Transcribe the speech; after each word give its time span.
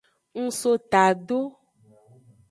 Ng 0.39 0.49
so 0.59 0.71
tado. 0.91 1.39